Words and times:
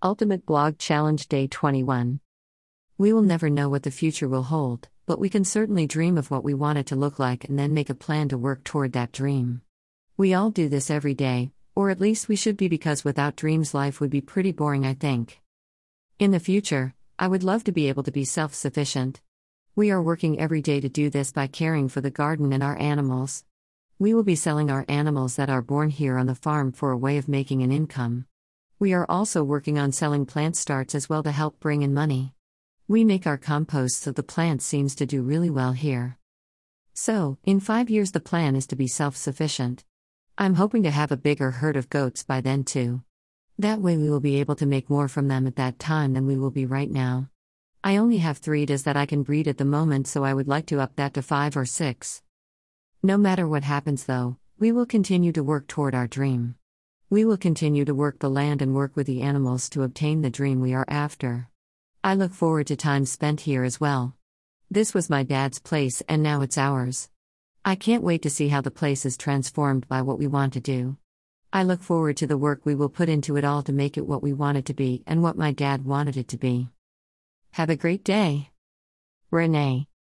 Ultimate 0.00 0.46
Blog 0.46 0.78
Challenge 0.78 1.26
Day 1.26 1.48
21. 1.48 2.20
We 2.98 3.12
will 3.12 3.22
never 3.22 3.50
know 3.50 3.68
what 3.68 3.82
the 3.82 3.90
future 3.90 4.28
will 4.28 4.44
hold, 4.44 4.86
but 5.06 5.18
we 5.18 5.28
can 5.28 5.42
certainly 5.42 5.88
dream 5.88 6.16
of 6.16 6.30
what 6.30 6.44
we 6.44 6.54
want 6.54 6.78
it 6.78 6.86
to 6.86 6.94
look 6.94 7.18
like 7.18 7.48
and 7.48 7.58
then 7.58 7.74
make 7.74 7.90
a 7.90 7.96
plan 7.96 8.28
to 8.28 8.38
work 8.38 8.62
toward 8.62 8.92
that 8.92 9.10
dream. 9.10 9.60
We 10.16 10.34
all 10.34 10.50
do 10.50 10.68
this 10.68 10.88
every 10.88 11.14
day, 11.14 11.50
or 11.74 11.90
at 11.90 11.98
least 11.98 12.28
we 12.28 12.36
should 12.36 12.56
be 12.56 12.68
because 12.68 13.02
without 13.02 13.34
dreams, 13.34 13.74
life 13.74 14.00
would 14.00 14.10
be 14.10 14.20
pretty 14.20 14.52
boring, 14.52 14.86
I 14.86 14.94
think. 14.94 15.40
In 16.20 16.30
the 16.30 16.38
future, 16.38 16.94
I 17.18 17.26
would 17.26 17.42
love 17.42 17.64
to 17.64 17.72
be 17.72 17.88
able 17.88 18.04
to 18.04 18.12
be 18.12 18.24
self 18.24 18.54
sufficient. 18.54 19.20
We 19.74 19.90
are 19.90 20.00
working 20.00 20.38
every 20.38 20.62
day 20.62 20.78
to 20.78 20.88
do 20.88 21.10
this 21.10 21.32
by 21.32 21.48
caring 21.48 21.88
for 21.88 22.00
the 22.00 22.12
garden 22.12 22.52
and 22.52 22.62
our 22.62 22.78
animals. 22.78 23.44
We 23.98 24.14
will 24.14 24.22
be 24.22 24.36
selling 24.36 24.70
our 24.70 24.84
animals 24.88 25.34
that 25.34 25.50
are 25.50 25.60
born 25.60 25.90
here 25.90 26.18
on 26.18 26.26
the 26.26 26.36
farm 26.36 26.70
for 26.70 26.92
a 26.92 26.96
way 26.96 27.18
of 27.18 27.26
making 27.26 27.64
an 27.64 27.72
income. 27.72 28.27
We 28.80 28.92
are 28.92 29.06
also 29.08 29.42
working 29.42 29.76
on 29.76 29.90
selling 29.90 30.24
plant 30.24 30.56
starts 30.56 30.94
as 30.94 31.08
well 31.08 31.24
to 31.24 31.32
help 31.32 31.58
bring 31.58 31.82
in 31.82 31.92
money. 31.92 32.34
We 32.86 33.02
make 33.02 33.26
our 33.26 33.36
compost 33.36 34.02
so 34.02 34.12
the 34.12 34.22
plant 34.22 34.62
seems 34.62 34.94
to 34.94 35.06
do 35.06 35.20
really 35.20 35.50
well 35.50 35.72
here. 35.72 36.16
So, 36.94 37.38
in 37.42 37.58
five 37.58 37.90
years, 37.90 38.12
the 38.12 38.20
plan 38.20 38.54
is 38.54 38.68
to 38.68 38.76
be 38.76 38.86
self 38.86 39.16
sufficient. 39.16 39.84
I'm 40.38 40.54
hoping 40.54 40.84
to 40.84 40.92
have 40.92 41.10
a 41.10 41.16
bigger 41.16 41.50
herd 41.50 41.76
of 41.76 41.90
goats 41.90 42.22
by 42.22 42.40
then, 42.40 42.62
too. 42.62 43.02
That 43.58 43.80
way, 43.80 43.96
we 43.96 44.08
will 44.08 44.20
be 44.20 44.38
able 44.38 44.54
to 44.54 44.66
make 44.66 44.88
more 44.88 45.08
from 45.08 45.26
them 45.26 45.48
at 45.48 45.56
that 45.56 45.80
time 45.80 46.12
than 46.12 46.26
we 46.26 46.36
will 46.36 46.52
be 46.52 46.64
right 46.64 46.88
now. 46.90 47.30
I 47.82 47.96
only 47.96 48.18
have 48.18 48.38
three 48.38 48.64
does 48.64 48.84
that 48.84 48.96
I 48.96 49.06
can 49.06 49.24
breed 49.24 49.48
at 49.48 49.58
the 49.58 49.64
moment, 49.64 50.06
so 50.06 50.22
I 50.22 50.34
would 50.34 50.46
like 50.46 50.66
to 50.66 50.80
up 50.80 50.94
that 50.94 51.14
to 51.14 51.22
five 51.22 51.56
or 51.56 51.66
six. 51.66 52.22
No 53.02 53.18
matter 53.18 53.48
what 53.48 53.64
happens, 53.64 54.04
though, 54.04 54.36
we 54.56 54.70
will 54.70 54.86
continue 54.86 55.32
to 55.32 55.42
work 55.42 55.66
toward 55.66 55.96
our 55.96 56.06
dream. 56.06 56.54
We 57.10 57.24
will 57.24 57.38
continue 57.38 57.86
to 57.86 57.94
work 57.94 58.18
the 58.18 58.28
land 58.28 58.60
and 58.60 58.74
work 58.74 58.94
with 58.94 59.06
the 59.06 59.22
animals 59.22 59.70
to 59.70 59.82
obtain 59.82 60.20
the 60.20 60.28
dream 60.28 60.60
we 60.60 60.74
are 60.74 60.84
after. 60.88 61.48
I 62.04 62.14
look 62.14 62.34
forward 62.34 62.66
to 62.66 62.76
time 62.76 63.06
spent 63.06 63.40
here 63.40 63.64
as 63.64 63.80
well. 63.80 64.14
This 64.70 64.92
was 64.92 65.08
my 65.08 65.22
dad's 65.22 65.58
place 65.58 66.02
and 66.06 66.22
now 66.22 66.42
it's 66.42 66.58
ours. 66.58 67.08
I 67.64 67.76
can't 67.76 68.02
wait 68.02 68.20
to 68.22 68.30
see 68.30 68.48
how 68.48 68.60
the 68.60 68.70
place 68.70 69.06
is 69.06 69.16
transformed 69.16 69.88
by 69.88 70.02
what 70.02 70.18
we 70.18 70.26
want 70.26 70.52
to 70.52 70.60
do. 70.60 70.98
I 71.50 71.62
look 71.62 71.82
forward 71.82 72.18
to 72.18 72.26
the 72.26 72.36
work 72.36 72.60
we 72.64 72.74
will 72.74 72.90
put 72.90 73.08
into 73.08 73.38
it 73.38 73.44
all 73.44 73.62
to 73.62 73.72
make 73.72 73.96
it 73.96 74.06
what 74.06 74.22
we 74.22 74.34
want 74.34 74.58
it 74.58 74.66
to 74.66 74.74
be 74.74 75.02
and 75.06 75.22
what 75.22 75.38
my 75.38 75.50
dad 75.50 75.86
wanted 75.86 76.18
it 76.18 76.28
to 76.28 76.36
be. 76.36 76.68
Have 77.52 77.70
a 77.70 77.76
great 77.76 78.04
day. 78.04 78.50
Renee. 79.30 79.88